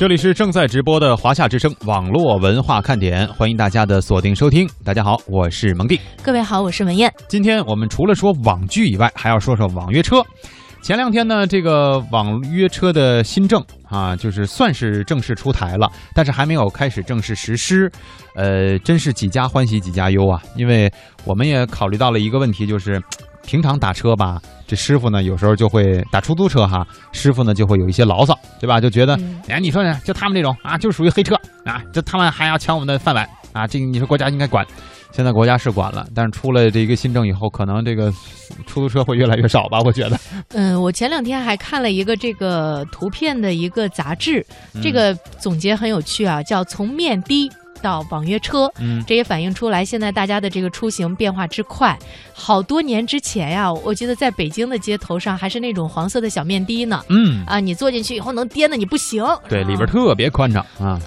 [0.00, 4.66] 这里是正在直播的华夏之声网络文化看点，欢迎大家的锁定收听。
[4.82, 6.00] 大家好，我是蒙蒂。
[6.22, 7.12] 各位好，我是文艳。
[7.28, 10.24] 今天我们除了说网剧以外，还要说说网约车。
[10.80, 17.92] 前两天呢，这个网约车的新政啊，就是算是正式出台了，但是还没有开始正式实施。
[18.34, 20.42] 呃，真是几家欢喜几家忧啊！
[20.56, 20.90] 因为
[21.26, 22.98] 我们也考虑到了一个问题，就是
[23.44, 28.80] 平常打车吧，这师傅呢有时候就会打出租车哈，师傅呢就会有一些牢骚，对吧？
[28.80, 29.18] 就觉得，
[29.48, 30.00] 哎，你说呢？
[30.04, 33.66] 就他们这种啊，就属于黑车啊，这他们还要抢我们的饭碗啊！
[33.66, 34.66] 这个你说国家应该管。
[35.12, 38.12] 现在国家是管了，但是出了这一个新政以后，可能这个
[38.64, 39.80] 出租车会越来越少吧？
[39.84, 40.16] 我觉得。
[40.50, 44.46] 嗯，我前两天还看了一个这个图片的一个杂志，
[44.80, 47.50] 这个总结很有趣啊，叫从面的
[47.82, 48.70] 到网约车。
[48.78, 51.98] 嗯，这也反映出来现在大家的这个出行变化之快。
[52.32, 57.02] 好多年之前呀，我记得在北京的街头上还是那种黄色的小面的呢。
[57.08, 59.24] 嗯，啊，你坐进去以后能颠的你不行。
[59.48, 61.00] 对，里边特别宽敞啊。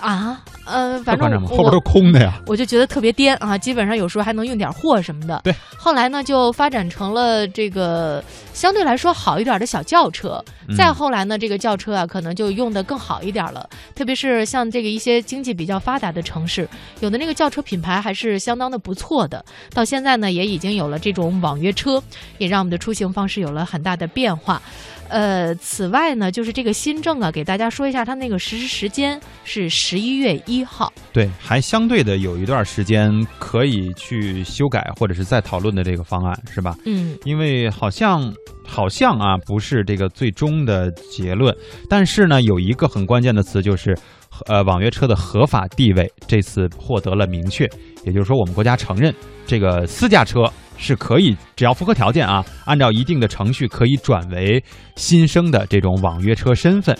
[0.00, 5.40] 啊，呃，反正后边都空的呀，我就觉得特别颠啊，基本上有时候还能运点货什么的。
[5.42, 10.42] 对，后来呢就发展成了这个相对来说好一点的小轿车，
[10.76, 16.68] 再后来呢这个轿车啊可能就用的更好一点了，特别是像这个一些经济比较发达的城市，
[17.00, 19.44] 有的那个轿车品牌还是相当的不错的。
[19.72, 22.02] 到现在呢也已经有了这种网约车，
[22.38, 24.60] 也让我们的出行方式有了很大的变化。
[25.08, 30.92] 呃，此外呢，就是这个新政啊，给大家说一下，它那个实施时间是十一月一号。
[31.12, 36.76] 对，还相对的有一段时间可以去修改或者是再讨论的这个方案，是吧？
[36.84, 38.32] 嗯，因为好像
[38.66, 41.54] 好像啊，不是这个最终的结论，
[41.88, 43.96] 但是呢，有一个很关键的词就是，
[44.46, 47.68] 呃，网约车的合法地位这次获得了明确，
[48.04, 49.14] 也就是说，我们国家承认
[49.46, 50.44] 这个私家车。
[50.78, 54.62] 是可以，只要符合条件啊，按照一定的程序可以转为
[54.94, 56.94] 新生的这种网约车身份。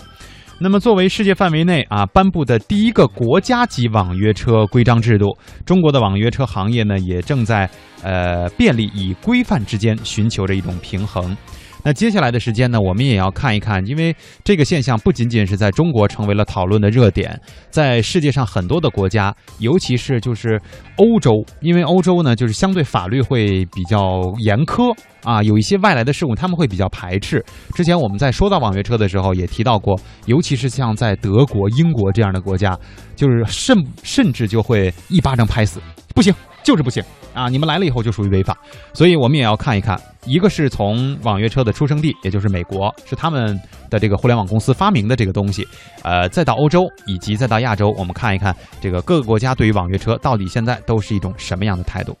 [0.57, 7.69] 那么，作为世界范围内啊颁布的第一个国家级网约车规章制度，中国的网约车行业呢也正在
[8.01, 11.37] 呃便利与规范之间寻求着一种平衡。
[11.83, 17.39] 那接下来的时间呢，我们也要看一看，因为这个现象不仅仅是在中国成为了讨论的热点，
[17.69, 20.59] 在世界上很多的国家，尤其是就是
[20.97, 24.93] 欧洲，因为欧洲呢就是相对法律会比较严苛
[25.23, 27.43] 啊，有一些外来的事物他们会比较排斥。
[27.73, 32.77] 之前我们在说到网约车的时候也提到过，尤其是像在德国、英国这样的国家，
[33.15, 35.79] 就是甚甚至就会一巴掌拍死，
[36.13, 36.33] 不行，
[36.63, 37.03] 就是不行。
[37.33, 38.57] 啊，你们来了以后就属于违法，
[38.93, 43.59] 所以我们也要看一看，一个是从网约车的出生地，也就是美国，是他们
[43.91, 45.67] 的这个互联网公司发明的这个东西，
[46.01, 52.17] 呃，再到欧洲以及再到亚洲，我们看一看这个各个国家对于网约车到底现在都是一种什么样的态度。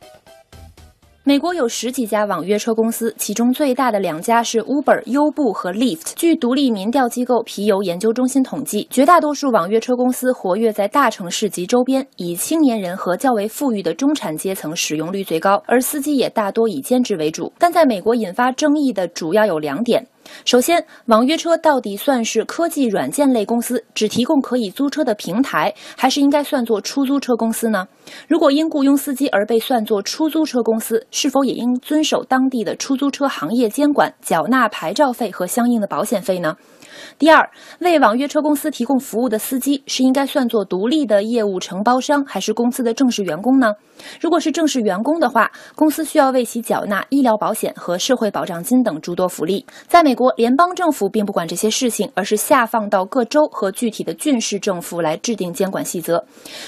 [1.27, 6.13] 美国有十几家网约车公司，其中最大的两家是 Uber、优步和 Lyft。
[6.15, 17.51] 据独立民调机构皮尤研究中心统计，绝大多数网约车公司活跃在大城市及周边，以青年人和较为富裕的中产阶层使用率最高，而司机也大多以兼职为主。
[17.59, 20.07] 但在美国引发争议的主要有两点。
[20.45, 27.87] 首先，网约车到底算是科技软件类公司，只提供可以租车的平台，还是应该算作出租车公司呢？
[28.27, 36.55] 如果因雇佣司机而被算作出租车公司，是否也应遵守当地的出租车行业监管，缴纳牌照费和相应的保险费呢？
[37.17, 37.49] 第二，
[37.79, 43.73] 为网约车公司提供服务的司机是应该算作独立的业务承包商，还是公司的正式员工呢？
[44.21, 49.65] 如果是正式员工的话，公司需要为其缴纳医疗保险和社会保障金等诸多福利。
[49.87, 56.23] 在美国，联邦政府并不管这些事情，而是下放到各州和具体的郡市政府来制定监管细则。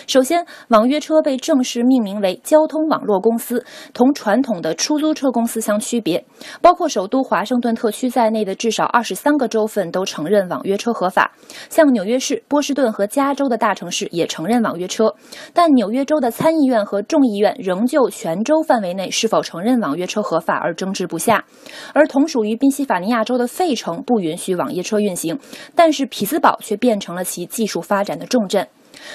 [0.07, 3.63] 首先，网约车被正式命名为交通网络公司，
[3.93, 6.25] 同传统的出租车公司相区别。
[6.61, 11.31] 包括首都华盛顿特区在内的至少二十三个州份都承认网约车合法，
[11.69, 15.15] 像纽约市、波士顿和加州的大城市也承认网约车，
[15.53, 21.45] 但纽约州的参议院和众议院仍就全州范围内是否承认网约车合法而争执不下，
[21.93, 25.39] 而同属于宾夕法尼亚州的费城不允许网约车运行，
[25.73, 28.67] 但是匹兹堡却变成了其技术发展的重镇。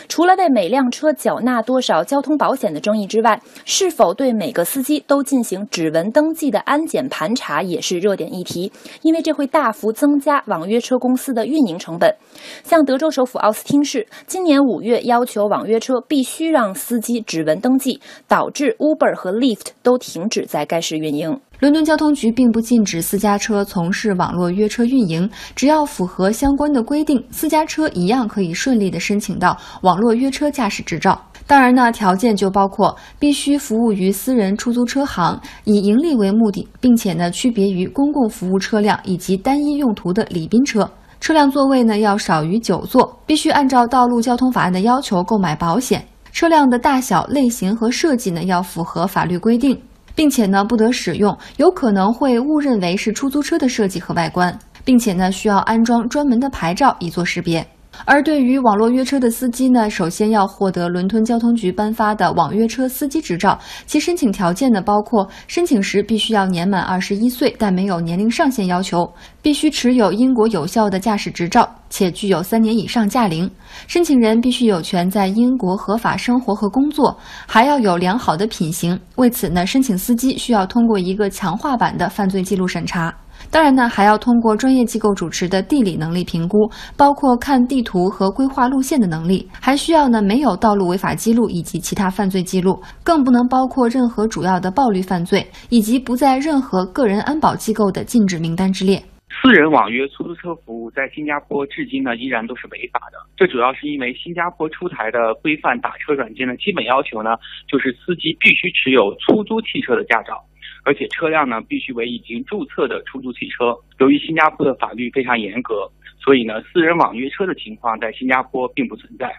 [0.09, 8.73] 除了为每辆车缴纳多少交通保险的争议之外，是否对每个司机都进行指纹登记的安检盘查也是热点议题，
[9.03, 12.15] 因为这会大幅增加网约车公司的运营成本。
[12.63, 21.41] 像德州首府奥斯汀市今年五月要求网约车必须让司机指纹登记，导致 Uber 和 Lyft 都停止在该市运营。
[21.65, 25.27] 伦敦交通局并不禁止私家车从事网络约车运营，
[25.57, 31.19] 只要符合相关的规定，私家车一样可以顺利的申请到网络约车驾驶执照。
[31.47, 40.87] 当然呢，条件就包括必须服务于私人出租车行，以盈利为目的，并且呢区别于公共服务车辆以及单一用途的礼宾车。
[41.19, 46.07] 车辆座位呢要少于九座，必须按照道路交通法案的要求购买保险。
[46.31, 49.81] 车辆的大小、类型和设计呢要符合法律规定，
[50.15, 57.67] 并且呢不得使用有可能会误认为是出租车的设计和外观，并且呢需要安装专门的牌照以作识别。
[58.05, 69.05] 而对于网络约车的司机呢，首先要获得伦敦交通局颁发的网约车司机执照，其申请条件呢包括：申请时必须要年满二十一岁，但没有年龄上限要求；
[69.41, 73.49] 必须持有英国有效的驾驶执照，且具有三年以上驾龄；
[73.87, 78.99] 申请人必须有权在英国合法生活和工作，还要有良好的品行。
[79.17, 83.14] 为此呢，申请司机需要通过一个强化版的犯罪记录审查。
[83.50, 99.02] 当然呢，还要通过专业机构主持的地理能力评估，包括看地图和规划路线的能力，还需要呢没有道路违法记录以及其他犯罪记录，更不能包括任何主要的暴力犯罪，以及不在任何个人安保机构的禁止名单之列。
[99.43, 107.31] 私人网约出租车服务在新加坡至今呢依然都是违法的，这主要是因为新加坡出台的规范打车软件的基本要求呢，
[107.67, 110.38] 就是司机必须持有出租汽车的驾照。
[110.85, 113.75] 而且车辆呢必须为已经注册的出租汽车。
[113.99, 115.91] 由于新加坡的法律非常严格，
[116.23, 119.35] 所以呢私人网约车的情况在新加坡并不存在。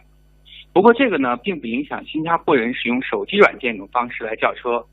[0.74, 4.84] 不过这个呢并不影响新加坡人使用手机软件等方式来叫车，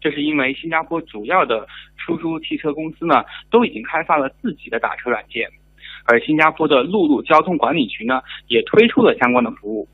[0.00, 1.66] 这是因为新加坡主要的
[1.96, 5.48] 出租汽车公司呢都已经开发了自己的打车软件，
[6.04, 9.88] 而新加坡的陆路交通管理局呢也推出了相关的服务。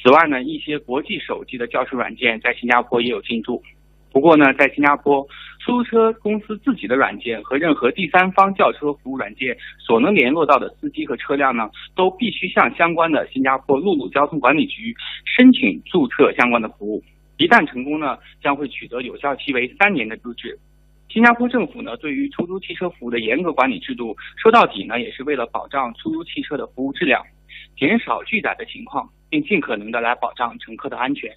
[0.00, 3.62] 此外呢一些国际手机的叫车软件在新加坡也有进驻。
[4.10, 5.22] 不过呢，在新加坡，
[5.60, 14.94] 出租车公司自己的软件和任何第三方叫车服务软件所能联络到的司机和车辆呢，都必须向相关的新加坡陆路交通管理局
[15.24, 17.02] 申请注册相关的服务。
[17.36, 20.58] 一旦成功呢，将会取得有效期为三年的资质。
[21.08, 27.24] 新加坡政府呢，对于出租汽车服务的严格管理制度，说到底呢，也是为了保障出租汽车的服务质量，
[27.76, 31.30] 减少拒载的情况，并尽可能的来保障乘客的安全。